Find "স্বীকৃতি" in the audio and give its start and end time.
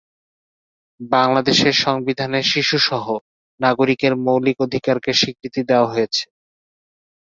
5.13-5.61